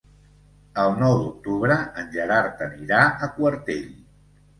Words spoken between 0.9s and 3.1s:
nou d'octubre en Gerard anirà